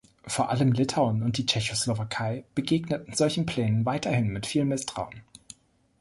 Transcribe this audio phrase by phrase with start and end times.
[0.25, 5.21] Vor allem Litauen und die Tschechoslowakei begegneten solchen Plänen weiterhin mit viel Misstrauen.